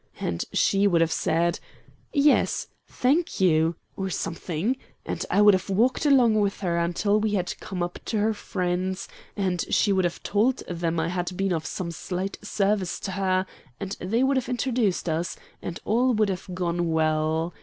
and 0.19 0.45
she 0.51 0.87
would 0.87 0.99
have 0.99 1.11
said, 1.11 1.59
'Yes; 2.11 2.65
thank 2.87 3.39
you,' 3.39 3.75
or 3.95 4.09
something; 4.09 4.75
and 5.05 5.23
I 5.29 5.43
would 5.43 5.53
have 5.53 5.69
walked 5.69 6.07
along 6.07 6.39
with 6.39 6.61
her 6.61 6.79
until 6.79 7.19
we 7.19 7.33
had 7.35 7.53
come 7.59 7.83
up 7.83 7.99
to 8.05 8.17
her 8.17 8.33
friends, 8.33 9.07
and 9.37 9.63
she 9.69 9.93
would 9.93 10.05
have 10.05 10.23
told 10.23 10.63
them 10.67 10.99
I 10.99 11.09
had 11.09 11.37
been 11.37 11.53
of 11.53 11.67
some 11.67 11.91
slight 11.91 12.39
service 12.41 12.99
to 13.01 13.11
her, 13.11 13.45
and 13.79 13.95
they 14.01 14.23
would 14.23 14.37
have 14.37 14.49
introduced 14.49 15.07
us, 15.07 15.37
and 15.61 15.79
all 15.85 16.15
would 16.15 16.29
have 16.29 16.49
gone 16.51 16.89
well. 16.91 17.53